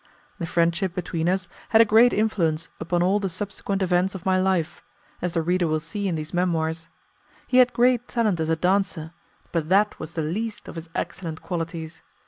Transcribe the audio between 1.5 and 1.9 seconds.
had a